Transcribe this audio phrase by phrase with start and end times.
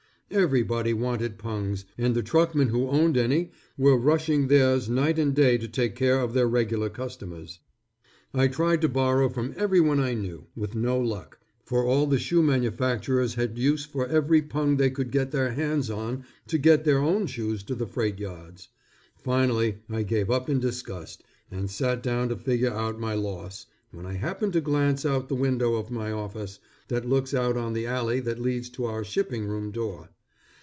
[0.33, 5.57] Everybody wanted pungs, and the truckmen who owned any were rushing theirs night and day
[5.57, 7.59] to take care of their regular customers.
[8.33, 12.41] I tried to borrow from everyone I knew, with no luck, for all the shoe
[12.41, 16.99] manufacturers had use for every pung they could get their hands on to get their
[16.99, 18.69] own shoes to the freight yards.
[19.17, 24.05] Finally, I gave up in disgust, and sat down to figure out my loss, when
[24.05, 27.85] I happened to glance out the window of my office, that looks out on the
[27.85, 30.09] alley that leads to our shipping room door.